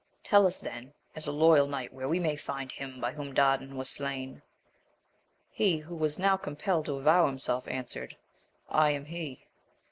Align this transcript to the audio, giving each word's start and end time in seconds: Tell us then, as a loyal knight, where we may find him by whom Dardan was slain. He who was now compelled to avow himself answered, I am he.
Tell 0.23 0.47
us 0.47 0.59
then, 0.59 0.93
as 1.15 1.27
a 1.27 1.31
loyal 1.31 1.67
knight, 1.67 1.93
where 1.93 2.07
we 2.09 2.17
may 2.19 2.35
find 2.35 2.71
him 2.71 2.99
by 2.99 3.11
whom 3.13 3.35
Dardan 3.35 3.75
was 3.77 3.87
slain. 3.87 4.41
He 5.51 5.77
who 5.77 5.95
was 5.95 6.17
now 6.17 6.37
compelled 6.37 6.85
to 6.87 6.95
avow 6.95 7.27
himself 7.27 7.67
answered, 7.67 8.17
I 8.67 8.89
am 8.93 9.05
he. 9.05 9.45